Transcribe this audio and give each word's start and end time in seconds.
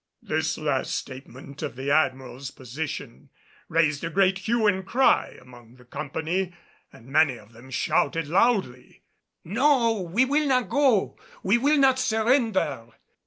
This 0.23 0.57
last 0.57 0.95
statement 0.95 1.61
of 1.61 1.75
the 1.75 1.91
Admiral's 1.91 2.49
position 2.49 3.29
raised 3.69 4.03
a 4.03 4.09
great 4.09 4.39
hue 4.39 4.65
and 4.65 4.83
cry 4.83 5.37
among 5.39 5.75
the 5.75 5.85
company, 5.85 6.55
and 6.91 7.05
many 7.05 7.37
of 7.37 7.53
them 7.53 7.69
shouted 7.69 8.27
loudly. 8.27 9.03
"No, 9.43 10.01
we 10.01 10.25
will 10.25 10.47
not 10.47 10.69
go! 10.69 11.19
We 11.43 11.59
will 11.59 11.77
not 11.77 11.99
surrender!" 11.99 12.87